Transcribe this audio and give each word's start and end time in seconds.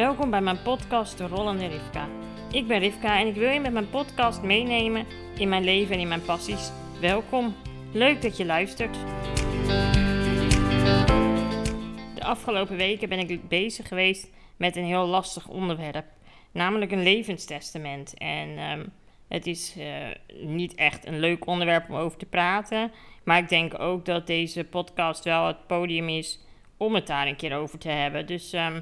Welkom 0.00 0.30
bij 0.30 0.40
mijn 0.40 0.62
podcast 0.62 1.18
De 1.18 1.26
Rollende 1.26 1.66
Rivka. 1.66 2.08
Ik 2.52 2.66
ben 2.66 2.78
Rivka 2.78 3.18
en 3.18 3.26
ik 3.26 3.34
wil 3.34 3.50
je 3.50 3.60
met 3.60 3.72
mijn 3.72 3.90
podcast 3.90 4.42
meenemen 4.42 5.06
in 5.38 5.48
mijn 5.48 5.64
leven 5.64 5.94
en 5.94 6.00
in 6.00 6.08
mijn 6.08 6.22
passies. 6.22 6.70
Welkom, 7.00 7.54
leuk 7.92 8.22
dat 8.22 8.36
je 8.36 8.44
luistert. 8.44 8.96
De 12.14 12.22
afgelopen 12.22 12.76
weken 12.76 13.08
ben 13.08 13.18
ik 13.18 13.48
bezig 13.48 13.88
geweest 13.88 14.30
met 14.56 14.76
een 14.76 14.84
heel 14.84 15.06
lastig 15.06 15.48
onderwerp, 15.48 16.06
namelijk 16.52 16.92
een 16.92 17.02
levenstestament. 17.02 18.14
En 18.18 18.58
ehm, 18.58 18.86
het 19.28 19.46
is 19.46 19.74
eh, 19.78 19.86
niet 20.42 20.74
echt 20.74 21.06
een 21.06 21.18
leuk 21.18 21.46
onderwerp 21.46 21.90
om 21.90 21.96
over 21.96 22.18
te 22.18 22.26
praten, 22.26 22.92
maar 23.24 23.38
ik 23.38 23.48
denk 23.48 23.80
ook 23.80 24.04
dat 24.04 24.26
deze 24.26 24.64
podcast 24.64 25.24
wel 25.24 25.46
het 25.46 25.66
podium 25.66 26.08
is 26.08 26.40
om 26.76 26.94
het 26.94 27.06
daar 27.06 27.26
een 27.26 27.36
keer 27.36 27.56
over 27.56 27.78
te 27.78 27.88
hebben. 27.88 28.26
Dus 28.26 28.52
ehm, 28.52 28.80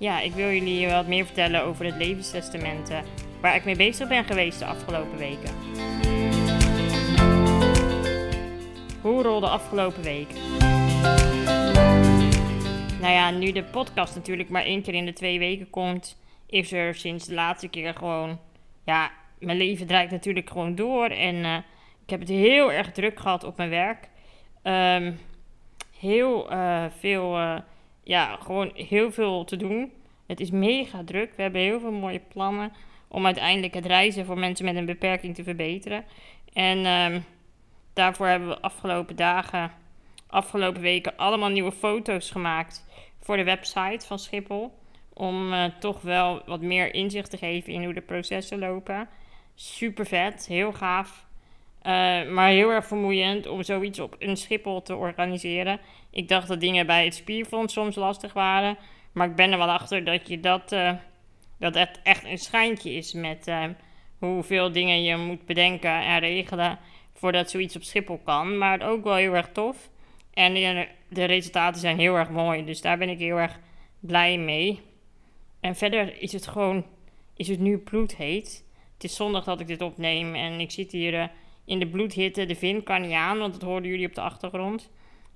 ja, 0.00 0.20
ik 0.20 0.32
wil 0.32 0.50
jullie 0.50 0.88
wat 0.88 1.06
meer 1.06 1.24
vertellen 1.24 1.62
over 1.62 1.84
het 1.84 1.96
levenstestament 1.96 2.90
waar 3.40 3.54
ik 3.54 3.64
mee 3.64 3.76
bezig 3.76 4.08
ben 4.08 4.24
geweest 4.24 4.58
de 4.58 4.64
afgelopen 4.64 5.18
weken. 5.18 5.54
Hoe 9.00 9.22
rolde 9.22 9.46
de 9.46 9.52
afgelopen 9.52 10.02
week? 10.02 10.28
Nou 13.00 13.12
ja, 13.12 13.30
nu 13.30 13.52
de 13.52 13.64
podcast 13.64 14.14
natuurlijk 14.14 14.48
maar 14.48 14.64
één 14.64 14.82
keer 14.82 14.94
in 14.94 15.04
de 15.04 15.12
twee 15.12 15.38
weken 15.38 15.70
komt, 15.70 16.20
is 16.46 16.72
er 16.72 16.94
sinds 16.94 17.26
de 17.26 17.34
laatste 17.34 17.68
keer 17.68 17.94
gewoon, 17.94 18.38
ja, 18.84 19.10
mijn 19.38 19.58
leven 19.58 19.86
draait 19.86 20.10
natuurlijk 20.10 20.50
gewoon 20.50 20.74
door 20.74 21.06
en 21.06 21.34
uh, 21.34 21.56
ik 22.02 22.10
heb 22.10 22.20
het 22.20 22.28
heel 22.28 22.72
erg 22.72 22.92
druk 22.92 23.20
gehad 23.20 23.44
op 23.44 23.56
mijn 23.56 23.70
werk. 23.70 24.08
Um, 24.62 25.18
heel 25.98 26.52
uh, 26.52 26.84
veel, 26.98 27.38
ja, 28.10 28.36
gewoon 28.36 28.70
heel 28.74 29.12
veel 29.12 29.44
te 29.44 29.56
doen. 29.56 29.92
Het 30.26 30.40
is 30.40 30.50
mega 30.50 31.04
druk. 31.04 31.32
We 31.36 31.42
hebben 31.42 31.60
heel 31.60 31.80
veel 31.80 31.92
mooie 31.92 32.20
plannen 32.28 32.72
om 33.08 33.26
uiteindelijk 33.26 33.74
het 33.74 33.86
reizen 33.86 34.24
voor 34.24 34.38
mensen 34.38 34.64
met 34.64 34.76
een 34.76 34.86
beperking 34.86 35.34
te 35.34 35.42
verbeteren. 35.42 36.04
En 36.52 36.86
um, 36.86 37.24
daarvoor 37.92 38.26
hebben 38.26 38.48
we 38.48 38.60
afgelopen 38.60 39.16
dagen, 39.16 39.72
afgelopen 40.26 40.82
weken 40.82 41.16
allemaal 41.16 41.48
nieuwe 41.48 41.72
foto's 41.72 42.30
gemaakt 42.30 42.86
voor 43.20 43.36
de 43.36 43.44
website 43.44 44.06
van 44.06 44.18
Schiphol. 44.18 44.78
Om 45.12 45.52
uh, 45.52 45.64
toch 45.64 46.00
wel 46.00 46.42
wat 46.46 46.60
meer 46.60 46.94
inzicht 46.94 47.30
te 47.30 47.36
geven 47.36 47.72
in 47.72 47.84
hoe 47.84 47.94
de 47.94 48.00
processen 48.00 48.58
lopen. 48.58 49.08
Super 49.54 50.06
vet, 50.06 50.46
heel 50.46 50.72
gaaf. 50.72 51.26
Uh, 51.86 52.30
maar 52.30 52.48
heel 52.48 52.70
erg 52.70 52.86
vermoeiend 52.86 53.46
om 53.46 53.62
zoiets 53.62 53.98
op 53.98 54.16
een 54.18 54.36
Schiphol 54.36 54.82
te 54.82 54.96
organiseren. 54.96 55.80
Ik 56.10 56.28
dacht 56.28 56.48
dat 56.48 56.60
dingen 56.60 56.86
bij 56.86 57.04
het 57.04 57.14
Spierfonds 57.14 57.72
soms 57.72 57.96
lastig 57.96 58.32
waren. 58.32 58.78
Maar 59.12 59.28
ik 59.28 59.34
ben 59.34 59.52
er 59.52 59.58
wel 59.58 59.70
achter 59.70 60.04
dat 60.04 60.28
je 60.28 60.40
dat, 60.40 60.72
uh, 60.72 60.92
dat 61.58 61.74
het 61.74 62.00
echt 62.02 62.24
een 62.24 62.38
schijntje 62.38 62.92
is 62.92 63.12
met 63.12 63.48
uh, 63.48 63.64
hoeveel 64.18 64.72
dingen 64.72 65.02
je 65.02 65.16
moet 65.16 65.46
bedenken 65.46 66.00
en 66.00 66.18
regelen 66.18 66.78
voordat 67.14 67.50
zoiets 67.50 67.76
op 67.76 67.82
Schiphol 67.82 68.20
kan. 68.24 68.58
Maar 68.58 68.88
ook 68.88 69.04
wel 69.04 69.14
heel 69.14 69.34
erg 69.34 69.48
tof. 69.52 69.90
En 70.34 70.54
de, 71.08 71.24
resultaten 71.24 71.80
zijn 71.80 71.98
heel 71.98 72.14
erg 72.14 72.30
mooi. 72.30 72.64
Dus 72.64 72.80
daar 72.80 72.98
ben 72.98 73.08
ik 73.08 73.18
heel 73.18 73.36
erg 73.36 73.58
blij 74.00 74.38
mee. 74.38 74.80
En 75.60 75.76
verder 75.76 76.22
is 76.22 76.32
het 76.32 76.46
gewoon, 76.46 76.84
is 77.36 77.48
het 77.48 77.58
nu 77.58 77.78
bloedheet. 77.78 78.64
Het 78.94 79.04
is 79.04 79.16
zondag 79.16 79.44
dat 79.44 79.60
ik 79.60 79.66
dit 79.66 79.82
opneem 79.82 80.34
en 80.34 80.60
ik 80.60 80.70
zit 80.70 80.92
hier 80.92 81.30
in 81.70 81.78
de 81.78 81.86
bloedhitte. 81.86 82.46
De 82.46 82.54
vin 82.54 82.82
kan 82.82 83.00
niet 83.00 83.12
aan, 83.12 83.38
want 83.38 83.52
dat 83.52 83.62
hoorden 83.62 83.90
jullie 83.90 84.06
op 84.06 84.14
de 84.14 84.20
achtergrond. 84.20 84.90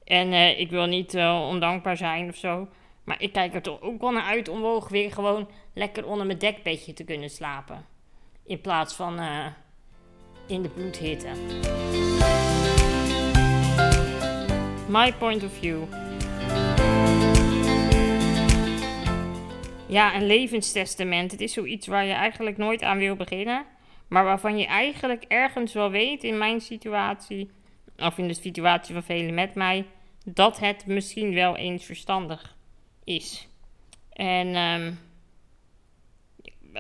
En 0.04 0.28
uh, 0.32 0.60
ik 0.60 0.70
wil 0.70 0.86
niet 0.86 1.14
uh, 1.14 1.46
ondankbaar 1.48 1.96
zijn 1.96 2.28
of 2.28 2.36
zo. 2.36 2.68
Maar 3.04 3.22
ik 3.22 3.32
kijk 3.32 3.54
er 3.54 3.62
toch 3.62 3.80
ook 3.80 4.00
wel 4.00 4.10
naar 4.10 4.22
uit 4.22 4.48
om 4.48 4.80
weer 4.88 5.12
gewoon 5.12 5.48
lekker 5.74 6.06
onder 6.06 6.26
mijn 6.26 6.38
dekbedje 6.38 6.92
te 6.92 7.04
kunnen 7.04 7.30
slapen. 7.30 7.86
In 8.46 8.60
plaats 8.60 8.94
van 8.94 9.18
uh, 9.20 9.46
in 10.46 10.62
de 10.62 10.68
bloedhitte. 10.68 11.28
My 14.88 15.12
point 15.12 15.44
of 15.44 15.52
view. 15.52 15.82
Ja, 19.86 20.14
een 20.14 20.26
levenstestament. 20.26 21.30
Het 21.30 21.40
is 21.40 21.52
zoiets 21.52 21.86
waar 21.86 22.04
je 22.04 22.12
eigenlijk 22.12 22.56
nooit 22.56 22.82
aan 22.82 22.98
wil 22.98 23.16
beginnen. 23.16 23.64
Maar 24.14 24.24
waarvan 24.24 24.58
je 24.58 24.66
eigenlijk 24.66 25.24
ergens 25.28 25.72
wel 25.72 25.90
weet 25.90 26.24
in 26.24 26.38
mijn 26.38 26.60
situatie, 26.60 27.50
of 27.96 28.18
in 28.18 28.28
de 28.28 28.34
situatie 28.34 28.94
van 28.94 29.02
velen 29.02 29.34
met 29.34 29.54
mij, 29.54 29.86
dat 30.24 30.58
het 30.58 30.86
misschien 30.86 31.34
wel 31.34 31.56
eens 31.56 31.84
verstandig 31.84 32.56
is. 33.04 33.48
En 34.12 34.56
um, 34.56 34.98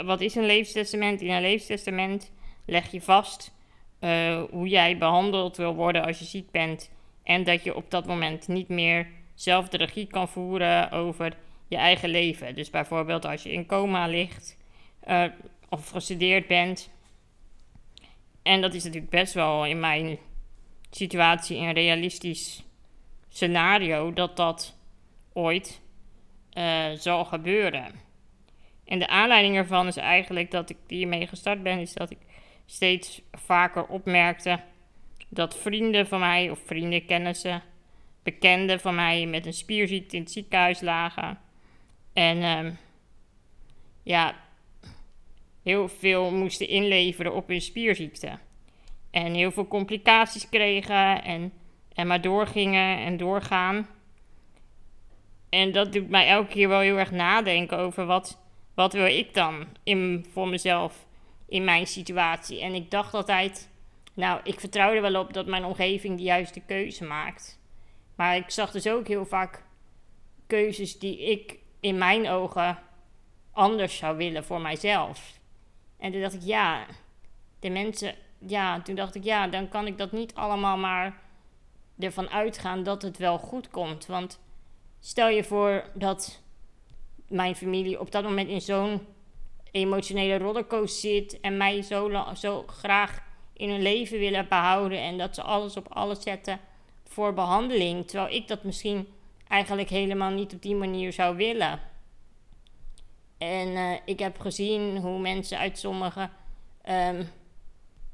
wat 0.06 0.20
is 0.20 0.34
een 0.34 0.46
levenstestament? 0.46 1.20
In 1.20 1.30
een 1.30 1.40
levenstestament 1.40 2.32
leg 2.66 2.90
je 2.90 3.00
vast 3.00 3.54
uh, 4.00 4.42
hoe 4.50 4.68
jij 4.68 4.98
behandeld 4.98 5.56
wil 5.56 5.74
worden 5.74 6.04
als 6.04 6.18
je 6.18 6.24
ziek 6.24 6.50
bent. 6.50 6.90
En 7.22 7.44
dat 7.44 7.64
je 7.64 7.76
op 7.76 7.90
dat 7.90 8.06
moment 8.06 8.48
niet 8.48 8.68
meer 8.68 9.08
zelf 9.34 9.68
de 9.68 9.76
regie 9.76 10.06
kan 10.06 10.28
voeren 10.28 10.90
over 10.90 11.36
je 11.68 11.76
eigen 11.76 12.08
leven. 12.08 12.54
Dus 12.54 12.70
bijvoorbeeld 12.70 13.24
als 13.24 13.42
je 13.42 13.52
in 13.52 13.66
coma 13.66 14.06
ligt 14.06 14.56
uh, 15.08 15.24
of 15.68 15.88
gestudeerd 15.88 16.46
bent. 16.46 16.92
En 18.44 18.60
dat 18.60 18.74
is 18.74 18.84
natuurlijk 18.84 19.10
best 19.10 19.34
wel 19.34 19.66
in 19.66 19.80
mijn 19.80 20.18
situatie 20.90 21.58
een 21.58 21.72
realistisch 21.72 22.64
scenario 23.28 24.12
dat 24.12 24.36
dat 24.36 24.76
ooit 25.32 25.80
uh, 26.52 26.90
zal 26.94 27.24
gebeuren. 27.24 27.92
En 28.84 28.98
de 28.98 29.08
aanleiding 29.08 29.56
ervan 29.56 29.86
is 29.86 29.96
eigenlijk 29.96 30.50
dat 30.50 30.70
ik 30.70 30.76
hiermee 30.86 31.26
gestart 31.26 31.62
ben, 31.62 31.78
is 31.78 31.92
dat 31.92 32.10
ik 32.10 32.18
steeds 32.66 33.22
vaker 33.32 33.86
opmerkte 33.86 34.60
dat 35.28 35.56
vrienden 35.56 36.06
van 36.06 36.20
mij, 36.20 36.50
of 36.50 36.58
vrienden, 36.66 37.06
kennissen, 37.06 37.62
bekenden 38.22 38.80
van 38.80 38.94
mij 38.94 39.26
met 39.26 39.46
een 39.46 39.52
spierziekte 39.52 40.16
in 40.16 40.22
het 40.22 40.30
ziekenhuis 40.30 40.80
lagen. 40.80 41.38
En 42.12 42.42
um, 42.42 42.78
ja, 44.02 44.34
heel 45.64 45.88
veel 45.88 46.30
moesten 46.30 46.68
inleveren 46.68 47.34
op 47.34 47.48
hun 47.48 47.60
spierziekte. 47.60 48.38
En 49.10 49.34
heel 49.34 49.50
veel 49.50 49.68
complicaties 49.68 50.48
kregen 50.48 51.22
en, 51.22 51.52
en 51.94 52.06
maar 52.06 52.20
doorgingen 52.20 52.98
en 52.98 53.16
doorgaan. 53.16 53.88
En 55.48 55.72
dat 55.72 55.92
doet 55.92 56.08
mij 56.08 56.28
elke 56.28 56.52
keer 56.52 56.68
wel 56.68 56.80
heel 56.80 56.98
erg 56.98 57.10
nadenken 57.10 57.78
over 57.78 58.06
wat, 58.06 58.40
wat 58.74 58.92
wil 58.92 59.06
ik 59.06 59.34
dan 59.34 59.66
in, 59.82 60.26
voor 60.32 60.48
mezelf 60.48 61.06
in 61.48 61.64
mijn 61.64 61.86
situatie. 61.86 62.60
En 62.60 62.74
ik 62.74 62.90
dacht 62.90 63.14
altijd, 63.14 63.70
nou, 64.14 64.40
ik 64.44 64.60
vertrouw 64.60 64.92
er 64.92 65.02
wel 65.02 65.20
op 65.20 65.32
dat 65.32 65.46
mijn 65.46 65.64
omgeving 65.64 66.16
de 66.16 66.22
juiste 66.22 66.60
keuze 66.60 67.04
maakt. 67.04 67.60
Maar 68.16 68.36
ik 68.36 68.50
zag 68.50 68.70
dus 68.70 68.88
ook 68.88 69.08
heel 69.08 69.26
vaak 69.26 69.64
keuzes 70.46 70.98
die 70.98 71.30
ik 71.30 71.58
in 71.80 71.98
mijn 71.98 72.28
ogen 72.28 72.78
anders 73.52 73.96
zou 73.96 74.16
willen 74.16 74.44
voor 74.44 74.60
mijzelf. 74.60 75.42
En 76.04 76.12
toen 76.12 76.20
dacht 76.20 76.34
ik, 76.34 76.42
ja, 76.42 76.86
de 77.60 77.70
mensen, 77.70 78.14
ja, 78.38 78.80
toen 78.80 78.94
dacht 78.94 79.14
ik, 79.14 79.24
ja, 79.24 79.46
dan 79.48 79.68
kan 79.68 79.86
ik 79.86 79.98
dat 79.98 80.12
niet 80.12 80.34
allemaal 80.34 80.76
maar 80.76 81.18
ervan 81.98 82.30
uitgaan 82.30 82.82
dat 82.82 83.02
het 83.02 83.18
wel 83.18 83.38
goed 83.38 83.70
komt. 83.70 84.06
Want 84.06 84.38
Stel 85.04 85.28
je 85.28 85.44
voor 85.44 85.84
dat 85.94 86.40
mijn 87.28 87.56
familie 87.56 88.00
op 88.00 88.10
dat 88.10 88.22
moment 88.22 88.48
in 88.48 88.60
zo'n 88.60 89.06
emotionele 89.70 90.38
rollercoaster 90.38 91.10
zit 91.10 91.40
en 91.40 91.56
mij 91.56 91.82
zo, 91.82 92.24
zo 92.34 92.64
graag 92.66 93.22
in 93.52 93.70
hun 93.70 93.82
leven 93.82 94.18
willen 94.18 94.48
behouden 94.48 94.98
en 94.98 95.18
dat 95.18 95.34
ze 95.34 95.42
alles 95.42 95.76
op 95.76 95.92
alles 95.92 96.22
zetten 96.22 96.60
voor 97.08 97.34
behandeling, 97.34 98.06
terwijl 98.06 98.34
ik 98.34 98.48
dat 98.48 98.62
misschien 98.62 99.08
eigenlijk 99.48 99.88
helemaal 99.88 100.30
niet 100.30 100.54
op 100.54 100.62
die 100.62 100.74
manier 100.74 101.12
zou 101.12 101.36
willen. 101.36 101.80
En 103.44 103.68
uh, 103.68 103.92
ik 104.04 104.18
heb 104.18 104.40
gezien 104.40 104.98
hoe 104.98 105.18
mensen 105.18 105.58
uit 105.58 105.78
sommige 105.78 106.30
um, 106.88 107.28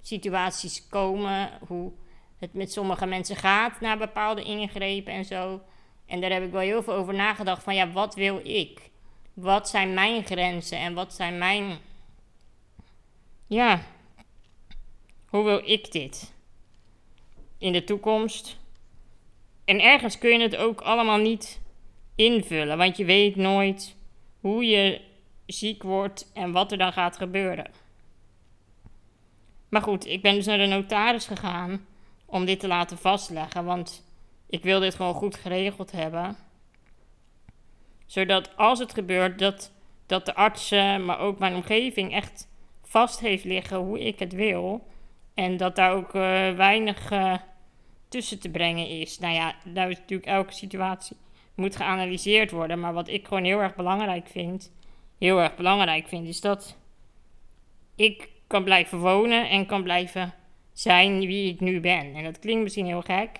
situaties 0.02 0.88
komen, 0.88 1.50
hoe 1.66 1.92
het 2.38 2.54
met 2.54 2.72
sommige 2.72 3.06
mensen 3.06 3.36
gaat 3.36 3.80
na 3.80 3.96
bepaalde 3.96 4.42
ingrepen 4.42 5.12
en 5.12 5.24
zo. 5.24 5.60
En 6.06 6.20
daar 6.20 6.30
heb 6.30 6.42
ik 6.42 6.50
wel 6.50 6.60
heel 6.60 6.82
veel 6.82 6.94
over 6.94 7.14
nagedacht 7.14 7.62
van 7.62 7.74
ja, 7.74 7.90
wat 7.90 8.14
wil 8.14 8.40
ik? 8.42 8.90
Wat 9.34 9.68
zijn 9.68 9.94
mijn 9.94 10.24
grenzen 10.24 10.78
en 10.78 10.94
wat 10.94 11.14
zijn 11.14 11.38
mijn... 11.38 11.78
Ja, 13.46 13.82
hoe 15.26 15.44
wil 15.44 15.62
ik 15.64 15.92
dit? 15.92 16.34
In 17.58 17.72
de 17.72 17.84
toekomst. 17.84 18.58
En 19.64 19.80
ergens 19.80 20.18
kun 20.18 20.30
je 20.30 20.40
het 20.40 20.56
ook 20.56 20.80
allemaal 20.80 21.18
niet 21.18 21.60
invullen, 22.14 22.78
want 22.78 22.96
je 22.96 23.04
weet 23.04 23.36
nooit 23.36 23.96
hoe 24.40 24.64
je 24.64 25.08
ziek 25.52 25.82
wordt 25.82 26.30
en 26.34 26.52
wat 26.52 26.72
er 26.72 26.78
dan 26.78 26.92
gaat 26.92 27.16
gebeuren. 27.16 27.70
Maar 29.68 29.82
goed, 29.82 30.06
ik 30.06 30.22
ben 30.22 30.34
dus 30.34 30.46
naar 30.46 30.58
de 30.58 30.66
notaris 30.66 31.26
gegaan 31.26 31.86
om 32.26 32.44
dit 32.44 32.60
te 32.60 32.68
laten 32.68 32.98
vastleggen, 32.98 33.64
want 33.64 34.04
ik 34.46 34.62
wil 34.62 34.80
dit 34.80 34.94
gewoon 34.94 35.14
goed 35.14 35.36
geregeld 35.36 35.92
hebben. 35.92 36.36
Zodat 38.06 38.56
als 38.56 38.78
het 38.78 38.94
gebeurt, 38.94 39.38
dat 39.38 39.72
dat 40.10 40.26
de 40.26 40.34
artsen, 40.34 41.04
maar 41.04 41.18
ook 41.18 41.38
mijn 41.38 41.54
omgeving 41.54 42.12
echt 42.12 42.48
vast 42.82 43.20
heeft 43.20 43.44
liggen 43.44 43.76
hoe 43.76 44.00
ik 44.00 44.18
het 44.18 44.32
wil. 44.32 44.86
En 45.34 45.56
dat 45.56 45.76
daar 45.76 45.92
ook 45.92 46.14
uh, 46.14 46.22
weinig 46.52 47.12
uh, 47.12 47.34
tussen 48.08 48.40
te 48.40 48.48
brengen 48.48 48.88
is. 48.88 49.18
Nou 49.18 49.34
ja, 49.34 49.54
daar 49.64 49.90
is 49.90 49.98
natuurlijk 49.98 50.28
elke 50.28 50.52
situatie 50.52 51.16
moet 51.54 51.76
geanalyseerd 51.76 52.50
worden. 52.50 52.80
Maar 52.80 52.92
wat 52.92 53.08
ik 53.08 53.26
gewoon 53.26 53.44
heel 53.44 53.60
erg 53.60 53.74
belangrijk 53.74 54.26
vind, 54.26 54.72
heel 55.20 55.40
erg 55.40 55.56
belangrijk 55.56 56.08
vind, 56.08 56.28
is 56.28 56.40
dat 56.40 56.76
ik 57.94 58.28
kan 58.46 58.64
blijven 58.64 58.98
wonen 58.98 59.48
en 59.48 59.66
kan 59.66 59.82
blijven 59.82 60.34
zijn 60.72 61.18
wie 61.18 61.52
ik 61.52 61.60
nu 61.60 61.80
ben. 61.80 62.14
En 62.14 62.24
dat 62.24 62.38
klinkt 62.38 62.62
misschien 62.62 62.86
heel 62.86 63.02
gek. 63.02 63.30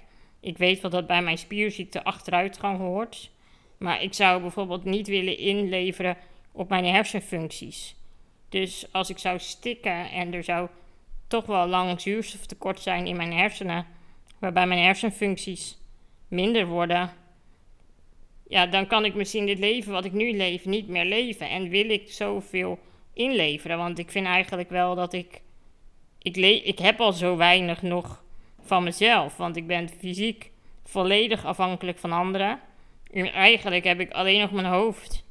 Ik 0.40 0.58
weet 0.58 0.80
wel 0.80 0.90
dat 0.90 1.06
bij 1.06 1.22
mijn 1.22 1.38
spierziekte 1.38 2.04
achteruitgang 2.04 2.78
hoort. 2.78 3.30
Maar 3.78 4.02
ik 4.02 4.14
zou 4.14 4.40
bijvoorbeeld 4.40 4.84
niet 4.84 5.08
willen 5.08 5.38
inleveren 5.38 6.16
op 6.52 6.68
mijn 6.68 6.84
hersenfuncties. 6.84 7.96
Dus 8.48 8.92
als 8.92 9.10
ik 9.10 9.18
zou 9.18 9.38
stikken 9.38 10.10
en 10.10 10.34
er 10.34 10.44
zou 10.44 10.68
toch 11.26 11.46
wel 11.46 11.66
lang 11.66 12.00
zuurstoftekort 12.00 12.80
zijn 12.80 13.06
in 13.06 13.16
mijn 13.16 13.32
hersenen, 13.32 13.86
waarbij 14.38 14.66
mijn 14.66 14.84
hersenfuncties 14.84 15.78
minder 16.28 16.66
worden, 16.66 17.12
ja, 18.50 18.66
dan 18.66 18.86
kan 18.86 19.04
ik 19.04 19.14
misschien 19.14 19.46
dit 19.46 19.58
leven 19.58 19.92
wat 19.92 20.04
ik 20.04 20.12
nu 20.12 20.32
leef 20.32 20.64
niet 20.64 20.88
meer 20.88 21.04
leven. 21.04 21.48
En 21.48 21.68
wil 21.68 21.90
ik 21.90 22.12
zoveel 22.12 22.78
inleveren? 23.12 23.78
Want 23.78 23.98
ik 23.98 24.10
vind 24.10 24.26
eigenlijk 24.26 24.70
wel 24.70 24.94
dat 24.94 25.12
ik. 25.12 25.40
Ik, 26.22 26.36
le 26.36 26.62
ik 26.62 26.78
heb 26.78 27.00
al 27.00 27.12
zo 27.12 27.36
weinig 27.36 27.82
nog 27.82 28.24
van 28.60 28.82
mezelf. 28.82 29.36
Want 29.36 29.56
ik 29.56 29.66
ben 29.66 29.88
fysiek 29.88 30.50
volledig 30.84 31.44
afhankelijk 31.44 31.98
van 31.98 32.12
anderen. 32.12 32.60
En 33.12 33.32
eigenlijk 33.32 33.84
heb 33.84 34.00
ik 34.00 34.12
alleen 34.12 34.40
nog 34.40 34.50
mijn 34.50 34.66
hoofd. 34.66 35.24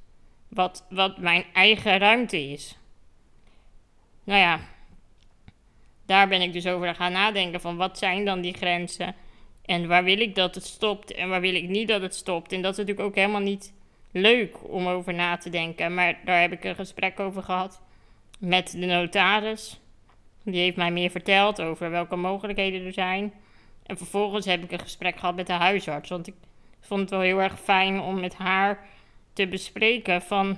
Wat, 0.48 0.86
wat 0.90 1.18
mijn 1.18 1.46
eigen 1.54 1.98
ruimte 1.98 2.50
is. 2.52 2.78
Nou 4.24 4.40
ja, 4.40 4.60
daar 6.06 6.28
ben 6.28 6.42
ik 6.42 6.54
dus 6.54 6.68
over 6.68 6.96
gaan 6.96 7.12
nadenken 7.12 7.62
van 7.62 7.78
wat 7.78 7.98
zijn 7.98 8.26
dan 8.26 8.42
die 8.42 8.54
grenzen 8.54 9.16
en 9.70 9.88
waar 9.88 10.04
wil 10.04 10.20
ik 10.20 10.36
dat 10.36 10.56
het 10.56 10.66
stopt 10.66 11.14
en 11.14 11.30
waar 11.30 11.42
wil 11.42 11.56
ik 11.56 11.68
niet 11.68 11.88
dat 11.88 12.02
het 12.02 12.16
stopt. 12.16 12.52
En 12.52 12.62
dat 12.62 12.72
is 12.72 12.78
natuurlijk 12.78 13.08
ook 13.08 13.16
helemaal 13.16 13.42
niet 13.42 13.74
leuk 14.12 14.58
om 14.70 14.88
over 14.88 15.14
na 15.14 15.38
te 15.38 15.50
denken. 15.50 15.94
Maar 15.94 16.20
daar 16.26 16.42
heb 16.42 16.52
ik 16.52 16.64
een 16.64 16.76
gesprek 16.76 17.20
over 17.20 17.44
gehad 17.44 17.82
met 18.40 18.72
de 18.72 18.86
notaris. 18.86 19.80
Die 20.44 20.60
heeft 20.60 20.76
mij 20.76 20.92
meer 20.92 21.10
verteld 21.10 21.62
over 21.62 21.90
welke 21.90 22.16
mogelijkheden 22.16 22.86
er 22.86 22.94
zijn. 22.94 23.34
En 23.86 23.98
vervolgens 23.98 24.46
heb 24.46 24.64
ik 24.64 24.72
een 24.72 24.80
gesprek 24.80 25.20
gehad 25.20 25.36
met 25.36 25.48
de 25.48 25.54
huisarts. 25.54 26.10
Want 26.10 26.28
ik 26.28 26.36
vond 26.80 27.02
het 27.02 27.10
wel 27.10 27.22
heel 27.22 27.42
erg 27.42 27.60
fijn 27.60 28.00
om 28.00 28.20
met 28.20 28.34
haar 28.36 28.88
te 29.34 29.48
bespreken 29.48 30.22
van... 30.22 30.58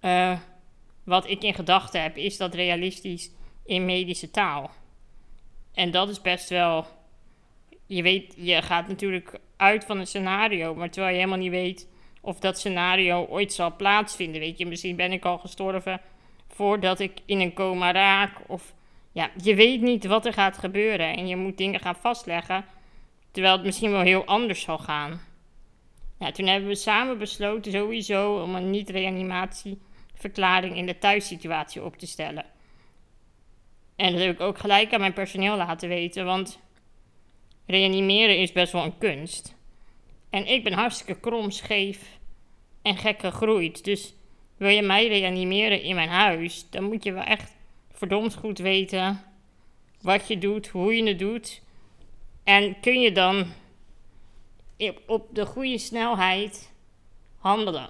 Uh, 0.00 0.38
wat 1.04 1.28
ik 1.28 1.42
in 1.42 1.54
gedachten 1.54 2.02
heb, 2.02 2.16
is 2.16 2.36
dat 2.36 2.54
realistisch 2.54 3.30
in 3.64 3.84
medische 3.84 4.30
taal? 4.30 4.70
En 5.74 5.90
dat 5.90 6.08
is 6.08 6.20
best 6.20 6.48
wel. 6.48 6.98
Je 7.90 8.02
weet, 8.02 8.34
je 8.36 8.62
gaat 8.62 8.88
natuurlijk 8.88 9.38
uit 9.56 9.84
van 9.84 9.98
een 9.98 10.06
scenario, 10.06 10.74
maar 10.74 10.90
terwijl 10.90 11.12
je 11.12 11.18
helemaal 11.18 11.42
niet 11.42 11.50
weet 11.50 11.88
of 12.20 12.38
dat 12.38 12.58
scenario 12.58 13.26
ooit 13.26 13.52
zal 13.52 13.76
plaatsvinden. 13.76 14.40
Weet 14.40 14.58
je, 14.58 14.66
misschien 14.66 14.96
ben 14.96 15.12
ik 15.12 15.24
al 15.24 15.38
gestorven 15.38 16.00
voordat 16.48 17.00
ik 17.00 17.20
in 17.24 17.40
een 17.40 17.52
coma 17.52 17.92
raak. 17.92 18.32
Of 18.46 18.74
ja, 19.12 19.30
je 19.42 19.54
weet 19.54 19.80
niet 19.80 20.06
wat 20.06 20.26
er 20.26 20.32
gaat 20.32 20.58
gebeuren 20.58 21.16
en 21.16 21.26
je 21.26 21.36
moet 21.36 21.58
dingen 21.58 21.80
gaan 21.80 21.96
vastleggen, 21.96 22.64
terwijl 23.30 23.54
het 23.54 23.64
misschien 23.64 23.90
wel 23.90 24.00
heel 24.00 24.24
anders 24.24 24.60
zal 24.60 24.78
gaan. 24.78 25.20
Ja, 26.18 26.30
toen 26.32 26.46
hebben 26.46 26.68
we 26.68 26.74
samen 26.74 27.18
besloten 27.18 27.72
sowieso 27.72 28.42
om 28.42 28.54
een 28.54 28.70
niet-reanimatie 28.70 29.80
verklaring 30.14 30.76
in 30.76 30.86
de 30.86 30.98
thuissituatie 30.98 31.84
op 31.84 31.96
te 31.96 32.06
stellen. 32.06 32.44
En 33.96 34.12
dat 34.12 34.20
heb 34.20 34.34
ik 34.34 34.40
ook 34.40 34.58
gelijk 34.58 34.92
aan 34.92 35.00
mijn 35.00 35.12
personeel 35.12 35.56
laten 35.56 35.88
weten, 35.88 36.24
want 36.24 36.60
reanimeren 37.70 38.38
is 38.38 38.52
best 38.52 38.72
wel 38.72 38.84
een 38.84 38.98
kunst. 38.98 39.54
En 40.30 40.46
ik 40.46 40.64
ben 40.64 40.72
hartstikke 40.72 41.20
krom, 41.20 41.50
scheef 41.50 42.18
en 42.82 42.96
gek 42.96 43.20
gegroeid. 43.20 43.84
Dus 43.84 44.14
wil 44.56 44.68
je 44.68 44.82
mij 44.82 45.08
reanimeren 45.08 45.82
in 45.82 45.94
mijn 45.94 46.08
huis, 46.08 46.70
dan 46.70 46.84
moet 46.84 47.04
je 47.04 47.12
wel 47.12 47.22
echt 47.22 47.56
verdomd 47.90 48.34
goed 48.34 48.58
weten 48.58 49.22
wat 50.00 50.28
je 50.28 50.38
doet, 50.38 50.68
hoe 50.68 50.96
je 50.96 51.02
het 51.04 51.18
doet. 51.18 51.62
En 52.44 52.80
kun 52.80 53.00
je 53.00 53.12
dan 53.12 53.46
op 55.06 55.28
de 55.32 55.46
goede 55.46 55.78
snelheid 55.78 56.72
handelen. 57.38 57.88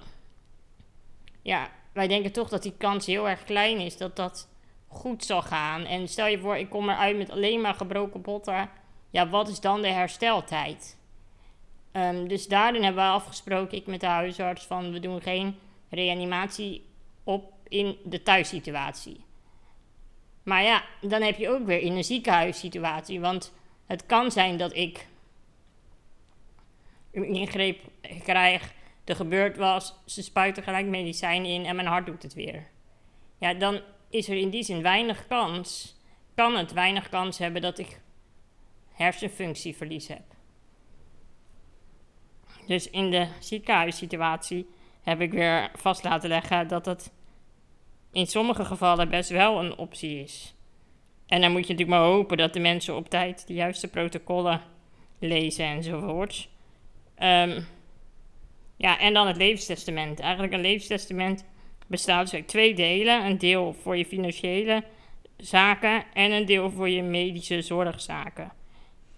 Ja, 1.41 1.71
wij 1.93 2.07
denken 2.07 2.31
toch 2.31 2.49
dat 2.49 2.63
die 2.63 2.77
kans 2.77 3.05
heel 3.05 3.29
erg 3.29 3.43
klein 3.43 3.79
is 3.79 3.97
dat 3.97 4.15
dat 4.15 4.49
goed 4.87 5.25
zal 5.25 5.41
gaan. 5.41 5.85
En 5.85 6.07
stel 6.07 6.27
je 6.27 6.39
voor, 6.39 6.57
ik 6.57 6.69
kom 6.69 6.89
eruit 6.89 7.17
met 7.17 7.29
alleen 7.29 7.61
maar 7.61 7.73
gebroken 7.73 8.21
botten. 8.21 8.69
Ja, 9.11 9.29
wat 9.29 9.47
is 9.47 9.59
dan 9.59 9.81
de 9.81 9.87
hersteltijd? 9.87 10.97
Um, 11.93 12.27
dus 12.27 12.47
daarin 12.47 12.83
hebben 12.83 13.03
we 13.03 13.09
afgesproken, 13.09 13.77
ik 13.77 13.87
met 13.87 13.99
de 13.99 14.07
huisarts, 14.07 14.65
van 14.65 14.91
we 14.91 14.99
doen 14.99 15.21
geen 15.21 15.55
reanimatie 15.89 16.85
op 17.23 17.53
in 17.67 17.97
de 18.03 18.23
thuissituatie. 18.23 19.23
Maar 20.43 20.63
ja, 20.63 20.83
dan 21.01 21.21
heb 21.21 21.37
je 21.37 21.49
ook 21.49 21.65
weer 21.65 21.79
in 21.79 21.95
een 21.95 22.03
ziekenhuissituatie. 22.03 23.19
Want 23.19 23.53
het 23.85 24.05
kan 24.05 24.31
zijn 24.31 24.57
dat 24.57 24.75
ik 24.75 25.07
een 27.11 27.25
ingreep 27.25 27.79
krijg 28.23 28.73
er 29.03 29.15
gebeurd 29.15 29.57
was, 29.57 29.95
ze 30.05 30.23
spuiten 30.23 30.63
gelijk 30.63 30.85
medicijn 30.85 31.45
in 31.45 31.65
en 31.65 31.75
mijn 31.75 31.87
hart 31.87 32.05
doet 32.05 32.23
het 32.23 32.33
weer. 32.33 32.67
Ja, 33.37 33.53
dan 33.53 33.81
is 34.09 34.29
er 34.29 34.37
in 34.37 34.49
die 34.49 34.63
zin 34.63 34.81
weinig 34.81 35.27
kans, 35.27 35.95
kan 36.35 36.55
het 36.55 36.73
weinig 36.73 37.09
kans 37.09 37.37
hebben 37.37 37.61
dat 37.61 37.79
ik 37.79 38.01
hersenfunctieverlies 39.01 40.07
heb. 40.07 40.23
Dus 42.65 42.89
in 42.89 43.11
de 43.11 43.27
ziekenhuissituatie 43.39 44.69
heb 45.01 45.21
ik 45.21 45.31
weer 45.31 45.71
vast 45.75 46.03
laten 46.03 46.29
leggen 46.29 46.67
dat 46.67 46.85
het 46.85 47.11
in 48.11 48.27
sommige 48.27 48.65
gevallen 48.65 49.09
best 49.09 49.29
wel 49.29 49.59
een 49.59 49.77
optie 49.77 50.23
is. 50.23 50.55
En 51.27 51.41
dan 51.41 51.51
moet 51.51 51.67
je 51.67 51.73
natuurlijk 51.73 51.99
maar 51.99 52.09
hopen 52.09 52.37
dat 52.37 52.53
de 52.53 52.59
mensen 52.59 52.95
op 52.95 53.09
tijd 53.09 53.47
de 53.47 53.53
juiste 53.53 53.87
protocollen 53.87 54.61
lezen 55.19 55.65
enzovoorts. 55.65 56.49
Um, 57.19 57.65
ja, 58.75 58.99
en 58.99 59.13
dan 59.13 59.27
het 59.27 59.37
levenstestament. 59.37 60.19
Eigenlijk 60.19 60.53
een 60.53 60.61
levenstestament 60.61 61.45
bestaat 61.87 62.21
dus 62.21 62.33
uit 62.33 62.47
twee 62.47 62.73
delen. 62.73 63.25
Een 63.25 63.37
deel 63.37 63.73
voor 63.73 63.97
je 63.97 64.05
financiële 64.05 64.83
zaken 65.37 66.03
en 66.13 66.31
een 66.31 66.45
deel 66.45 66.71
voor 66.71 66.89
je 66.89 67.01
medische 67.01 67.61
zorgzaken. 67.61 68.51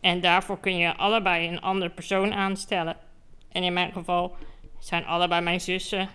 En 0.03 0.21
daarvoor 0.21 0.59
kun 0.59 0.77
je 0.77 0.95
allebei 0.95 1.47
een 1.47 1.61
andere 1.61 1.91
persoon 1.91 2.33
aanstellen. 2.33 2.97
En 3.51 3.63
in 3.63 3.73
mijn 3.73 3.91
geval 3.91 4.35
zijn 4.79 5.05
allebei 5.05 5.41
mijn 5.41 5.61
zussen 5.61 6.09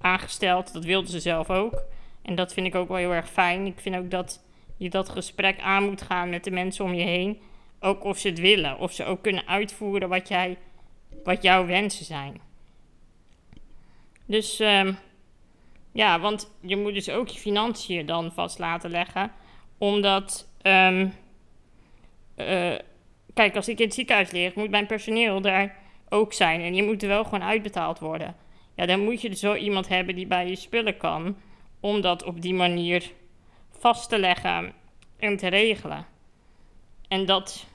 aangesteld. 0.00 0.72
Dat 0.72 0.84
wilden 0.84 1.10
ze 1.10 1.20
zelf 1.20 1.50
ook. 1.50 1.82
En 2.22 2.34
dat 2.34 2.52
vind 2.52 2.66
ik 2.66 2.74
ook 2.74 2.88
wel 2.88 2.96
heel 2.96 3.12
erg 3.12 3.28
fijn. 3.28 3.66
Ik 3.66 3.80
vind 3.80 3.96
ook 3.96 4.10
dat 4.10 4.44
je 4.76 4.90
dat 4.90 5.08
gesprek 5.08 5.60
aan 5.60 5.84
moet 5.84 6.02
gaan 6.02 6.30
met 6.30 6.44
de 6.44 6.50
mensen 6.50 6.84
om 6.84 6.94
je 6.94 7.02
heen. 7.02 7.40
Ook 7.80 8.04
of 8.04 8.18
ze 8.18 8.28
het 8.28 8.38
willen. 8.38 8.78
Of 8.78 8.92
ze 8.92 9.04
ook 9.04 9.22
kunnen 9.22 9.46
uitvoeren 9.46 10.08
wat, 10.08 10.28
jij, 10.28 10.58
wat 11.24 11.42
jouw 11.42 11.66
wensen 11.66 12.04
zijn. 12.04 12.40
Dus 14.26 14.60
um, 14.60 14.98
ja, 15.92 16.20
want 16.20 16.50
je 16.60 16.76
moet 16.76 16.94
dus 16.94 17.10
ook 17.10 17.28
je 17.28 17.38
financiën 17.38 18.06
dan 18.06 18.32
vast 18.32 18.58
laten 18.58 18.90
leggen. 18.90 19.32
Omdat, 19.78 20.48
um, 20.62 21.12
kijk, 23.34 23.56
als 23.56 23.68
ik 23.68 23.78
in 23.78 23.84
het 23.84 23.94
ziekenhuis 23.94 24.30
lig, 24.30 24.54
moet 24.54 24.70
mijn 24.70 24.86
personeel 24.86 25.40
daar 25.40 25.76
ook 26.08 26.32
zijn. 26.32 26.60
En 26.60 26.72
die 26.72 26.82
moeten 26.82 27.08
wel 27.08 27.24
gewoon 27.24 27.42
uitbetaald 27.42 27.98
worden. 27.98 28.36
Ja, 28.74 28.86
dan 28.86 29.00
moet 29.00 29.20
je 29.20 29.36
zo 29.36 29.54
iemand 29.54 29.88
hebben 29.88 30.14
die 30.14 30.26
bij 30.26 30.48
je 30.48 30.56
spullen 30.56 30.96
kan. 30.96 31.36
Om 31.80 32.00
dat 32.00 32.24
op 32.24 32.40
die 32.40 32.54
manier 32.54 33.10
vast 33.70 34.08
te 34.08 34.18
leggen 34.18 34.72
en 35.18 35.36
te 35.36 35.48
regelen. 35.48 36.06
En 37.08 37.26
dat, 37.26 37.66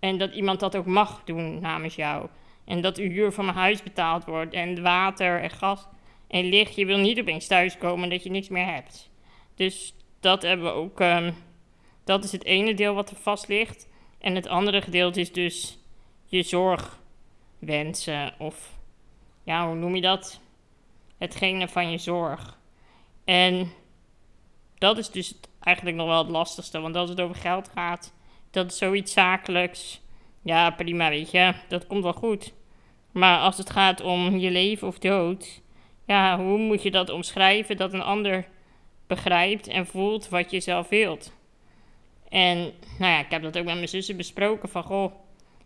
en 0.00 0.18
dat 0.18 0.34
iemand 0.34 0.60
dat 0.60 0.76
ook 0.76 0.86
mag 0.86 1.22
doen 1.24 1.60
namens 1.60 1.94
jou. 1.94 2.28
En 2.64 2.80
dat 2.80 2.98
uw 2.98 3.10
huur 3.10 3.32
van 3.32 3.44
mijn 3.44 3.56
huis 3.56 3.82
betaald 3.82 4.24
wordt. 4.24 4.54
En 4.54 4.82
water 4.82 5.40
en 5.40 5.50
gas 5.50 5.88
en 6.28 6.44
licht. 6.44 6.74
Je 6.74 6.86
wil 6.86 6.98
niet 6.98 7.20
opeens 7.20 7.46
thuiskomen 7.46 8.10
dat 8.10 8.22
je 8.22 8.30
niks 8.30 8.48
meer 8.48 8.66
hebt. 8.66 9.10
Dus 9.54 9.94
dat 10.20 10.42
hebben 10.42 10.66
we 10.66 10.72
ook. 10.72 11.00
Um, 11.00 11.34
dat 12.04 12.24
is 12.24 12.32
het 12.32 12.44
ene 12.44 12.74
deel 12.74 12.94
wat 12.94 13.10
er 13.10 13.16
vast 13.16 13.48
ligt. 13.48 13.88
En 14.22 14.34
het 14.34 14.46
andere 14.46 14.82
gedeelte 14.82 15.20
is 15.20 15.32
dus 15.32 15.78
je 16.24 16.42
zorgwensen. 16.42 18.34
Of 18.38 18.78
ja, 19.42 19.66
hoe 19.66 19.74
noem 19.74 19.94
je 19.94 20.00
dat? 20.00 20.40
Hetgene 21.18 21.68
van 21.68 21.90
je 21.90 21.98
zorg. 21.98 22.58
En 23.24 23.72
dat 24.78 24.98
is 24.98 25.10
dus 25.10 25.34
eigenlijk 25.60 25.96
nog 25.96 26.06
wel 26.06 26.18
het 26.18 26.30
lastigste. 26.30 26.80
Want 26.80 26.96
als 26.96 27.10
het 27.10 27.20
over 27.20 27.36
geld 27.36 27.68
gaat, 27.68 28.14
dat 28.50 28.70
is 28.70 28.78
zoiets 28.78 29.12
zakelijks. 29.12 30.00
Ja, 30.42 30.70
prima, 30.70 31.08
weet 31.08 31.30
je. 31.30 31.54
Dat 31.68 31.86
komt 31.86 32.02
wel 32.02 32.12
goed. 32.12 32.52
Maar 33.12 33.38
als 33.38 33.58
het 33.58 33.70
gaat 33.70 34.00
om 34.00 34.36
je 34.36 34.50
leven 34.50 34.88
of 34.88 34.98
dood, 34.98 35.60
ja, 36.06 36.38
hoe 36.38 36.58
moet 36.58 36.82
je 36.82 36.90
dat 36.90 37.10
omschrijven 37.10 37.76
dat 37.76 37.92
een 37.92 38.02
ander 38.02 38.48
begrijpt 39.06 39.66
en 39.66 39.86
voelt 39.86 40.28
wat 40.28 40.50
je 40.50 40.60
zelf 40.60 40.88
wilt? 40.88 41.32
En 42.32 42.58
nou 42.98 43.12
ja, 43.12 43.18
ik 43.18 43.30
heb 43.30 43.42
dat 43.42 43.58
ook 43.58 43.64
met 43.64 43.74
mijn 43.74 43.88
zussen 43.88 44.16
besproken 44.16 44.68
van 44.68 44.82
goh, 44.82 45.12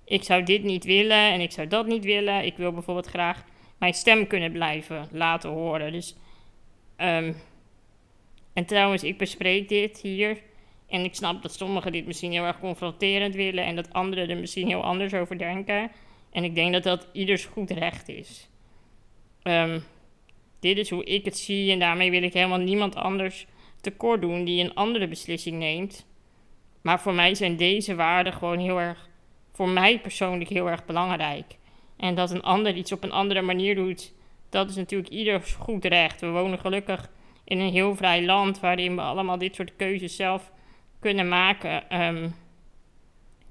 ik 0.05 0.23
zou 0.23 0.43
dit 0.43 0.63
niet 0.63 0.85
willen 0.85 1.33
en 1.33 1.41
ik 1.41 1.53
zou 1.53 1.69
dat 1.69 1.87
niet 1.87 2.05
willen. 2.05 2.45
Ik 2.45 2.57
wil 2.57 2.73
bijvoorbeeld 2.73 3.07
graag 3.07 3.45
mijn 3.79 3.95
stem 3.95 4.27
kunnen 4.27 4.53
blijven 4.53 5.09
laten 5.11 5.51
horen. 5.51 5.93
Dus, 5.93 6.17
um, 6.97 7.37
en 8.53 8.65
trouwens, 8.67 9.03
ik 9.03 9.19
bespreek 9.19 9.69
dit 9.69 10.01
hier. 10.01 10.39
En 10.89 11.05
ik 11.05 11.15
snap 11.15 11.43
dat 11.43 11.55
sommigen 11.55 11.93
dit 11.93 12.07
misschien 12.07 12.33
heel 12.33 12.45
erg 12.45 12.61
confronterend 12.61 13.35
willen 13.35 13.65
en 13.65 13.77
dat 13.77 13.93
anderen 13.93 14.29
er 14.29 14.37
misschien 14.37 14.69
heel 14.69 14.83
anders 14.83 15.15
over 15.15 15.39
denken. 15.39 15.91
En 16.33 16.45
ik 16.45 16.55
denk 16.55 16.73
dat 16.73 16.83
dat 16.83 17.09
ieders 17.13 17.45
goed 17.45 17.71
recht 17.71 18.09
is. 18.09 18.49
Um, 19.43 19.85
dit 20.61 20.79
is 20.79 20.91
hoe 20.91 21.05
ik 21.05 21.25
het 21.25 21.39
zie 21.39 21.73
en 21.73 21.79
daarmee 21.79 22.11
wil 22.11 22.23
ik 22.23 22.33
helemaal 22.33 22.59
niemand 22.59 22.95
anders 22.95 23.47
tekort 23.81 24.21
doen 24.21 24.45
die 24.45 24.65
een 24.65 24.75
andere 24.75 25.09
beslissing 25.09 25.59
neemt. 25.59 26.07
Maar 26.87 27.01
voor 27.01 27.15
mij 27.15 27.35
zijn 27.35 27.57
deze 27.57 27.95
waarden 27.95 28.33
gewoon 28.33 28.59
heel 28.59 28.81
erg, 28.81 29.09
voor 29.53 29.69
mij 29.69 30.01
persoonlijk 30.01 30.51
heel 30.51 30.71
erg 30.71 30.85
belangrijk. 30.85 31.57
En 31.97 32.15
dat 32.15 32.31
een 32.31 32.43
ander 32.43 32.75
iets 32.75 32.93
op 32.93 33.03
een 33.03 33.13
andere 33.13 33.43
manier 33.43 33.75
doet, 33.75 34.13
dat 34.51 34.71
is 34.71 34.77
natuurlijk 34.77 35.11
ieders 35.13 35.55
goed 35.55 35.85
recht. 35.85 36.21
We 36.21 36.29
wonen 36.29 36.59
gelukkig 36.59 37.11
in 37.45 37.61
een 37.61 37.73
heel 37.73 37.97
vrij 37.97 38.25
land 38.25 38.61
waarin 38.61 38.97
we 38.97 39.03
allemaal 39.03 39.39
dit 39.39 39.55
soort 39.55 39.77
keuzes 39.77 40.17
zelf 40.17 40.53
kunnen 41.01 41.29
maken. 41.29 41.91
Ehm, 41.91 42.29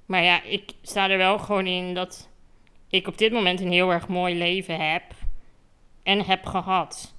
maar 0.05 0.23
ja, 0.23 0.43
ik 0.43 0.71
sta 0.81 1.09
er 1.09 1.17
wel 1.17 1.39
gewoon 1.39 1.67
in 1.67 1.93
dat 1.93 2.29
ik 2.89 3.07
op 3.07 3.17
dit 3.17 3.31
moment 3.31 3.59
een 3.59 3.71
heel 3.71 3.91
erg 3.91 4.07
mooi 4.07 4.37
leven 4.37 4.91
heb 4.91 5.03
en 6.03 6.25
heb 6.25 6.45
gehad. 6.45 7.15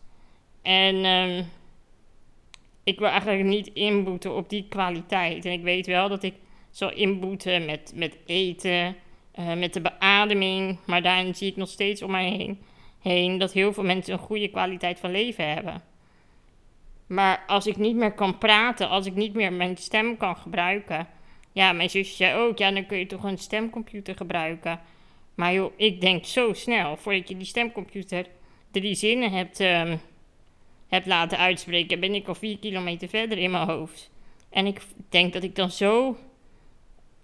En 0.63 1.05
um, 1.05 1.49
ik 2.87 2.99
wil 2.99 3.09
eigenlijk 3.09 3.45
niet 3.45 3.71
inboeten 3.73 4.37
op 4.37 4.49
die 4.49 4.67
kwaliteit. 4.69 5.45
En 5.45 5.53
ik 5.53 5.63
weet 5.63 5.87
wel 5.87 6.09
dat 6.09 6.23
ik 6.23 6.35
zal 6.71 6.93
inboeten 6.93 7.65
met, 7.65 7.93
met 7.95 8.17
eten, 8.27 8.97
uh, 9.39 9.55
met 9.55 9.73
de 9.73 9.81
beademing. 9.81 10.79
Maar 10.85 11.03
daarin 11.03 11.35
zie 11.35 11.51
ik 11.51 11.57
nog 11.57 11.69
steeds 11.69 12.03
om 12.03 12.11
mij 12.11 12.29
heen, 12.29 12.59
heen 13.03 13.39
dat 13.39 13.53
heel 13.53 13.73
veel 13.73 13.85
mensen 13.85 14.13
een 14.13 14.19
goede 14.19 14.49
kwaliteit 14.49 14.99
van 14.99 15.11
leven 15.11 15.55
hebben. 15.55 15.83
Maar 17.07 17.45
als 17.47 17.67
ik 17.67 17.77
niet 17.77 17.97
meer 17.97 18.13
kan 18.13 18.39
praten, 18.39 18.89
als 18.89 19.07
ik 19.07 19.15
niet 19.15 19.35
meer 19.35 19.53
mijn 19.53 19.77
stem 19.77 20.17
kan 20.17 20.37
gebruiken. 20.37 21.09
Ja, 21.53 21.73
mijn 21.73 21.91
zusje 21.91 22.15
zei 22.15 22.35
ook, 22.41 22.59
ja, 22.59 22.71
dan 22.71 22.87
kun 22.87 22.99
je 22.99 23.07
toch 23.07 23.25
een 23.25 23.39
stemcomputer 23.39 24.17
gebruiken. 24.17 24.81
Maar 25.35 25.53
joh, 25.53 25.73
ik 25.77 26.01
denk 26.01 26.25
zo 26.25 26.53
snel, 26.53 26.97
voordat 26.97 27.29
je 27.29 27.37
die 27.37 27.47
stemcomputer 27.47 28.27
drie 28.71 28.95
zinnen 28.95 29.31
hebt, 29.33 29.61
um, 29.61 30.01
hebt 30.89 31.07
laten 31.07 31.39
uitspreken, 31.39 32.01
ben 32.01 32.15
ik 32.15 32.29
al 32.29 32.35
vier 32.35 32.59
kilometer 32.59 33.09
verder 33.09 33.39
in 33.39 33.51
mijn 33.51 33.69
hoofd. 33.69 34.11
En 34.51 34.67
ik 34.67 34.83
denk 35.09 35.33
dat 35.33 35.43
ik 35.43 35.57
dan 35.57 35.71
zo 35.71 36.17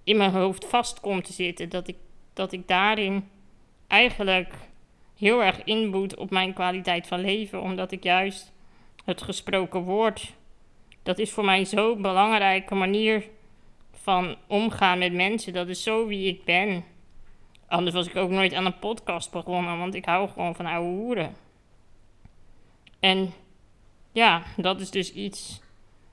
in 0.05 0.17
mijn 0.17 0.33
hoofd 0.33 0.65
vast 0.65 1.01
kom 1.01 1.23
te 1.23 1.33
zitten, 1.33 1.69
dat 1.69 1.89
ik, 1.89 1.97
dat 2.33 2.53
ik 2.53 2.69
daarin 2.69 3.29
eigenlijk 3.87 4.55
heel 5.17 5.43
erg 5.43 5.65
inboet 5.65 6.17
op 6.17 6.31
mijn 6.31 6.53
kwaliteit 6.53 7.07
van 7.07 7.21
leven, 7.21 7.61
omdat 7.63 7.93
ik 7.93 8.03
juist 8.03 8.53
het 9.05 9.23
gesproken 9.23 9.81
woord, 9.81 10.33
dat 11.03 11.19
is 11.19 11.31
voor 11.31 11.45
mij 11.45 11.65
zo'n 11.65 12.03
belangrijke 12.03 12.75
manier 12.75 13.29
van 13.93 14.37
omgaan 14.47 14.99
met 14.99 15.13
mensen. 15.13 15.53
Dat 15.53 15.69
is 15.69 15.83
zo 15.83 16.07
wie 16.07 16.29
ik 16.29 16.45
ben. 16.45 16.85
Anders 17.67 17.95
was 17.95 18.07
ik 18.07 18.17
ook 18.17 18.31
nooit 18.31 18.55
aan 18.55 18.67
een 18.67 18.79
podcast 18.79 19.31
begonnen, 19.31 19.79
want 19.79 19.95
ik 19.95 20.05
hou 20.05 20.29
gewoon 20.29 20.55
van 20.55 20.67
oude 20.67 20.89
hoeren. 20.89 21.35
En 23.01 23.33
ja, 24.13 24.43
dat 24.57 24.81
is 24.81 24.91
dus 24.91 25.13
iets 25.13 25.61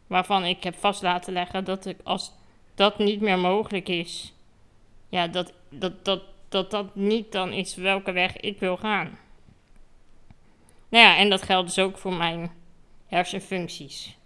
waarvan 0.07 0.45
ik 0.45 0.63
heb 0.63 0.75
vast 0.75 1.01
laten 1.01 1.33
leggen 1.33 1.65
dat 1.65 1.85
ik 1.85 1.97
als 2.03 2.31
dat 2.75 2.97
niet 2.97 3.21
meer 3.21 3.39
mogelijk 3.39 3.89
is, 3.89 4.33
ja, 5.09 5.27
dat 5.27 5.53
dat, 5.69 6.05
dat, 6.05 6.21
dat, 6.49 6.71
dat 6.71 6.95
niet 6.95 7.31
dan 7.31 7.51
is 7.53 7.75
welke 7.75 8.11
weg 8.11 8.37
ik 8.37 8.59
wil 8.59 8.77
gaan. 8.77 9.17
Nou 10.89 11.05
ja, 11.05 11.17
en 11.17 11.29
dat 11.29 11.41
geldt 11.41 11.67
dus 11.67 11.85
ook 11.85 11.97
voor 11.97 12.13
mijn 12.13 12.51
hersenfuncties. 13.07 14.17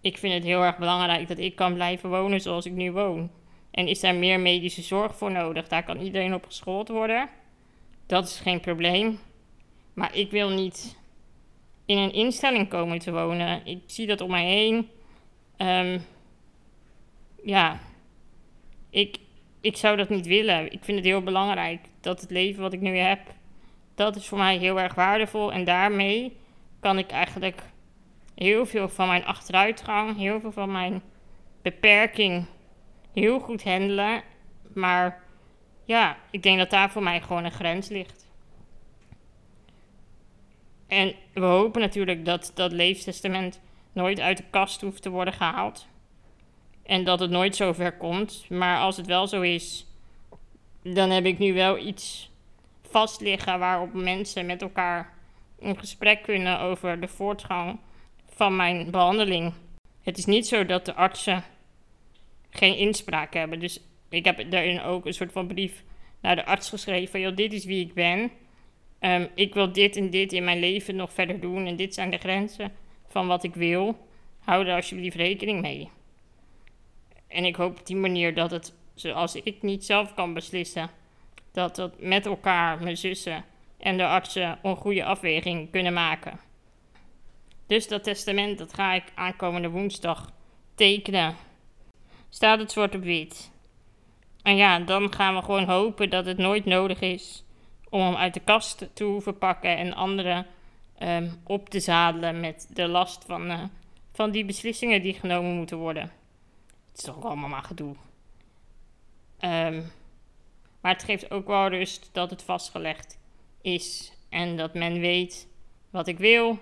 Ik 0.00 0.18
vind 0.18 0.34
het 0.34 0.44
heel 0.44 0.62
erg 0.62 0.78
belangrijk 0.78 1.28
dat 1.28 1.38
ik 1.38 1.56
kan 1.56 1.74
blijven 1.74 2.10
wonen 2.10 2.40
zoals 2.40 2.66
ik 2.66 2.72
nu 2.72 2.92
woon. 2.92 3.30
En 3.70 3.88
is 3.88 4.00
daar 4.00 4.14
meer 4.14 4.40
medische 4.40 4.82
zorg 4.82 5.16
voor 5.16 5.32
nodig? 5.32 5.68
Daar 5.68 5.84
kan 5.84 6.00
iedereen 6.00 6.34
op 6.34 6.44
geschoold 6.44 6.88
worden. 6.88 7.28
Dat 8.06 8.26
is 8.26 8.40
geen 8.40 8.60
probleem. 8.60 9.18
Maar 9.92 10.14
ik 10.14 10.30
wil 10.30 10.48
niet 10.48 10.96
in 11.86 11.98
een 11.98 12.12
instelling 12.12 12.68
komen 12.68 12.98
te 12.98 13.12
wonen. 13.12 13.66
Ik 13.66 13.82
zie 13.86 14.06
dat 14.06 14.20
om 14.20 14.30
mij 14.30 14.44
heen. 14.44 14.88
Um, 15.58 16.04
ja, 17.42 17.80
ik, 18.90 19.18
ik 19.60 19.76
zou 19.76 19.96
dat 19.96 20.08
niet 20.08 20.26
willen. 20.26 20.72
Ik 20.72 20.84
vind 20.84 20.96
het 20.96 21.06
heel 21.06 21.22
belangrijk 21.22 21.80
dat 22.00 22.20
het 22.20 22.30
leven 22.30 22.62
wat 22.62 22.72
ik 22.72 22.80
nu 22.80 22.96
heb, 22.96 23.20
dat 23.94 24.16
is 24.16 24.26
voor 24.26 24.38
mij 24.38 24.56
heel 24.56 24.80
erg 24.80 24.94
waardevol. 24.94 25.52
En 25.52 25.64
daarmee 25.64 26.36
kan 26.80 26.98
ik 26.98 27.10
eigenlijk 27.10 27.62
heel 28.34 28.66
veel 28.66 28.88
van 28.88 29.08
mijn 29.08 29.24
achteruitgang, 29.24 30.16
heel 30.16 30.40
veel 30.40 30.52
van 30.52 30.72
mijn 30.72 31.02
beperking 31.62 32.46
heel 33.12 33.40
goed 33.40 33.64
handelen. 33.64 34.22
Maar 34.74 35.22
ja, 35.84 36.16
ik 36.30 36.42
denk 36.42 36.58
dat 36.58 36.70
daar 36.70 36.90
voor 36.90 37.02
mij 37.02 37.20
gewoon 37.20 37.44
een 37.44 37.50
grens 37.50 37.88
ligt. 37.88 38.25
En 40.86 41.14
we 41.32 41.40
hopen 41.40 41.80
natuurlijk 41.80 42.24
dat 42.24 42.50
dat 42.54 42.72
leeftestament 42.72 43.60
nooit 43.92 44.20
uit 44.20 44.36
de 44.36 44.44
kast 44.50 44.80
hoeft 44.80 45.02
te 45.02 45.10
worden 45.10 45.34
gehaald. 45.34 45.86
En 46.82 47.04
dat 47.04 47.20
het 47.20 47.30
nooit 47.30 47.56
zo 47.56 47.72
ver 47.72 47.96
komt. 47.96 48.46
Maar 48.48 48.78
als 48.78 48.96
het 48.96 49.06
wel 49.06 49.26
zo 49.26 49.40
is, 49.40 49.86
dan 50.82 51.10
heb 51.10 51.24
ik 51.24 51.38
nu 51.38 51.54
wel 51.54 51.78
iets 51.78 52.30
vast 52.90 53.20
liggen 53.20 53.58
waarop 53.58 53.92
mensen 53.92 54.46
met 54.46 54.62
elkaar 54.62 55.14
in 55.58 55.78
gesprek 55.78 56.22
kunnen 56.22 56.60
over 56.60 57.00
de 57.00 57.08
voortgang 57.08 57.78
van 58.28 58.56
mijn 58.56 58.90
behandeling. 58.90 59.52
Het 60.02 60.18
is 60.18 60.24
niet 60.24 60.46
zo 60.46 60.66
dat 60.66 60.84
de 60.84 60.94
artsen 60.94 61.44
geen 62.50 62.76
inspraak 62.76 63.34
hebben. 63.34 63.60
Dus 63.60 63.80
ik 64.08 64.24
heb 64.24 64.50
daarin 64.50 64.80
ook 64.80 65.06
een 65.06 65.14
soort 65.14 65.32
van 65.32 65.46
brief 65.46 65.84
naar 66.20 66.36
de 66.36 66.46
arts 66.46 66.68
geschreven 66.68 67.10
van, 67.10 67.20
joh, 67.20 67.36
dit 67.36 67.52
is 67.52 67.64
wie 67.64 67.84
ik 67.84 67.94
ben. 67.94 68.30
Um, 69.06 69.28
ik 69.34 69.54
wil 69.54 69.72
dit 69.72 69.96
en 69.96 70.10
dit 70.10 70.32
in 70.32 70.44
mijn 70.44 70.58
leven 70.58 70.96
nog 70.96 71.12
verder 71.12 71.40
doen 71.40 71.66
en 71.66 71.76
dit 71.76 71.94
zijn 71.94 72.10
de 72.10 72.18
grenzen 72.18 72.72
van 73.06 73.26
wat 73.26 73.42
ik 73.44 73.54
wil. 73.54 74.06
Hou 74.38 74.64
daar 74.64 74.76
alsjeblieft 74.76 75.16
rekening 75.16 75.60
mee. 75.60 75.90
En 77.28 77.44
ik 77.44 77.56
hoop 77.56 77.78
op 77.78 77.86
die 77.86 77.96
manier 77.96 78.34
dat 78.34 78.50
het, 78.50 78.74
zoals 78.94 79.34
ik 79.34 79.62
niet 79.62 79.84
zelf 79.84 80.14
kan 80.14 80.34
beslissen, 80.34 80.90
dat 81.52 81.76
dat 81.76 82.00
met 82.00 82.26
elkaar, 82.26 82.82
mijn 82.82 82.96
zussen 82.96 83.44
en 83.78 83.96
de 83.96 84.06
artsen, 84.06 84.58
een 84.62 84.76
goede 84.76 85.04
afweging 85.04 85.70
kunnen 85.70 85.92
maken. 85.92 86.40
Dus 87.66 87.88
dat 87.88 88.04
testament, 88.04 88.58
dat 88.58 88.74
ga 88.74 88.94
ik 88.94 89.04
aankomende 89.14 89.70
woensdag 89.70 90.32
tekenen. 90.74 91.34
Staat 92.28 92.58
het 92.58 92.72
zwart 92.72 92.94
op 92.94 93.02
wit. 93.02 93.50
En 94.42 94.56
ja, 94.56 94.78
dan 94.78 95.12
gaan 95.12 95.34
we 95.34 95.42
gewoon 95.42 95.64
hopen 95.64 96.10
dat 96.10 96.26
het 96.26 96.38
nooit 96.38 96.64
nodig 96.64 97.00
is 97.00 97.44
om 97.90 98.00
hem 98.00 98.14
uit 98.14 98.34
de 98.34 98.40
kast 98.40 98.88
te 98.92 99.04
hoeven 99.04 99.38
pakken 99.38 99.76
en 99.76 99.94
anderen 99.94 100.46
um, 100.98 101.40
op 101.44 101.68
te 101.68 101.80
zadelen 101.80 102.40
met 102.40 102.70
de 102.72 102.88
last 102.88 103.24
van, 103.24 103.50
uh, 103.50 103.62
van 104.12 104.30
die 104.30 104.44
beslissingen 104.44 105.02
die 105.02 105.14
genomen 105.14 105.54
moeten 105.54 105.76
worden. 105.76 106.02
Het 106.86 106.98
is 106.98 107.04
toch 107.04 107.24
allemaal 107.24 107.48
maar 107.48 107.62
gedoe. 107.62 107.94
Um, 109.40 109.92
maar 110.80 110.92
het 110.92 111.04
geeft 111.04 111.30
ook 111.30 111.46
wel 111.46 111.68
rust 111.68 112.08
dat 112.12 112.30
het 112.30 112.42
vastgelegd 112.42 113.18
is 113.60 114.12
en 114.28 114.56
dat 114.56 114.74
men 114.74 115.00
weet 115.00 115.48
wat 115.90 116.06
ik 116.06 116.18
wil 116.18 116.58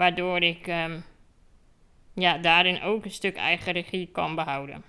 Waardoor 0.00 0.42
ik 0.42 0.66
um, 0.66 1.04
ja, 2.14 2.38
daarin 2.38 2.82
ook 2.82 3.04
een 3.04 3.10
stuk 3.10 3.36
eigen 3.36 3.72
regie 3.72 4.06
kan 4.06 4.34
behouden. 4.34 4.84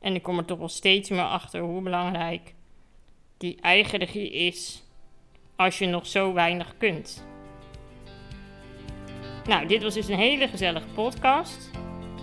En 0.00 0.14
ik 0.14 0.22
kom 0.22 0.38
er 0.38 0.44
toch 0.44 0.58
wel 0.58 0.68
steeds 0.68 1.10
meer 1.10 1.24
achter 1.24 1.60
hoe 1.60 1.82
belangrijk 1.82 2.54
die 3.40 3.56
eigen 3.60 3.98
regie 3.98 4.30
is 4.32 4.82
als 5.56 5.78
je 5.78 5.86
nog 5.86 6.06
zo 6.06 6.32
weinig 6.32 6.74
kunt. 6.78 7.24
Nou, 9.44 9.66
dit 9.66 9.82
was 9.82 9.94
dus 9.94 10.08
een 10.08 10.18
hele 10.18 10.48
gezellige 10.48 10.86
podcast. 10.94 11.70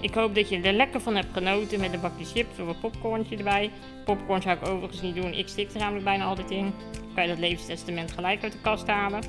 Ik 0.01 0.13
hoop 0.13 0.35
dat 0.35 0.49
je 0.49 0.61
er 0.61 0.73
lekker 0.73 1.01
van 1.01 1.15
hebt 1.15 1.33
genoten 1.33 1.79
met 1.79 1.93
een 1.93 2.01
bakje 2.01 2.25
chips 2.25 2.59
of 2.59 2.67
een 2.67 2.79
popcornje 2.79 3.37
erbij. 3.37 3.71
Popcorn 4.05 4.41
zou 4.41 4.57
ik 4.57 4.67
overigens 4.67 5.01
niet 5.01 5.15
doen. 5.15 5.33
Ik 5.33 5.47
stik 5.47 5.71
er 5.71 5.79
namelijk 5.79 6.05
bijna 6.05 6.25
altijd 6.25 6.51
in. 6.51 6.73
Dan 6.91 7.13
kan 7.13 7.23
je 7.23 7.29
dat 7.29 7.39
levenstestament 7.39 8.11
gelijk 8.11 8.43
uit 8.43 8.51
de 8.51 8.61
kast 8.61 8.87
halen. 8.87 9.23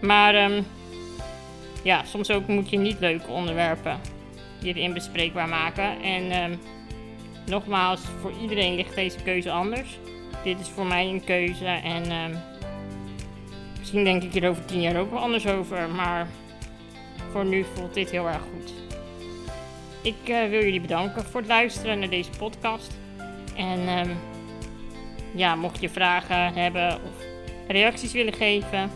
Maar 0.00 0.50
um, 0.50 0.66
ja, 1.84 2.04
soms 2.04 2.30
ook 2.30 2.46
moet 2.46 2.70
je 2.70 2.78
niet 2.78 3.00
leuke 3.00 3.30
onderwerpen 3.30 4.00
hierin 4.60 4.92
bespreekbaar 4.92 5.48
maken. 5.48 6.02
En 6.02 6.42
um, 6.42 6.58
nogmaals, 7.46 8.00
voor 8.20 8.32
iedereen 8.42 8.74
ligt 8.74 8.94
deze 8.94 9.22
keuze 9.22 9.50
anders. 9.50 9.98
Dit 10.44 10.60
is 10.60 10.68
voor 10.68 10.86
mij 10.86 11.08
een 11.08 11.24
keuze 11.24 11.66
en 11.66 12.12
um, 12.12 12.38
Misschien 13.82 14.04
denk 14.04 14.22
ik 14.34 14.42
er 14.42 14.48
over 14.48 14.64
tien 14.64 14.80
jaar 14.80 14.96
ook 14.96 15.10
wel 15.10 15.20
anders 15.20 15.46
over, 15.46 15.90
maar 15.90 16.28
voor 17.30 17.44
nu 17.44 17.64
voelt 17.74 17.94
dit 17.94 18.10
heel 18.10 18.26
erg 18.26 18.40
goed. 18.52 18.72
Ik 20.02 20.28
uh, 20.28 20.48
wil 20.48 20.62
jullie 20.62 20.80
bedanken 20.80 21.24
voor 21.24 21.40
het 21.40 21.48
luisteren 21.48 21.98
naar 21.98 22.08
deze 22.08 22.30
podcast. 22.30 22.98
En 23.56 23.88
um, 23.98 24.16
ja, 25.34 25.54
mocht 25.54 25.80
je 25.80 25.88
vragen 25.88 26.54
hebben 26.54 26.94
of 26.94 27.24
reacties 27.68 28.12
willen 28.12 28.32
geven, 28.32 28.90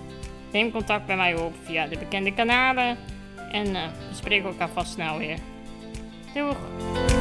neem 0.53 0.71
contact 0.71 1.07
bij 1.07 1.17
mij 1.17 1.37
op 1.37 1.55
via 1.63 1.87
de 1.87 1.99
bekende 1.99 2.35
kanalen. 2.35 2.97
En 3.53 3.67
uh, 3.67 3.83
we 4.09 4.15
spreken 4.15 4.49
elkaar 4.49 4.71
vast 4.71 4.93
snel 4.93 5.19
weer. 5.19 5.39
Doeg! 6.35 7.16